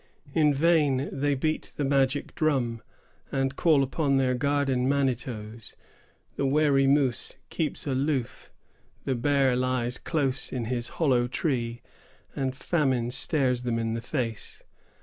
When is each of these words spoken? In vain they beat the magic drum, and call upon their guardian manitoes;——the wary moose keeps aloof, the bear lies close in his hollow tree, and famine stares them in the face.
In 0.33 0.51
vain 0.51 1.09
they 1.11 1.35
beat 1.35 1.73
the 1.75 1.83
magic 1.85 2.33
drum, 2.33 2.81
and 3.31 3.55
call 3.55 3.83
upon 3.83 4.17
their 4.17 4.33
guardian 4.33 4.89
manitoes;——the 4.89 5.75
wary 6.47 6.87
moose 6.87 7.35
keeps 7.51 7.85
aloof, 7.85 8.49
the 9.05 9.13
bear 9.13 9.55
lies 9.55 9.99
close 9.99 10.51
in 10.51 10.65
his 10.65 10.89
hollow 10.97 11.27
tree, 11.27 11.83
and 12.35 12.55
famine 12.57 13.11
stares 13.11 13.61
them 13.61 13.77
in 13.77 13.93
the 13.93 14.01
face. 14.01 14.63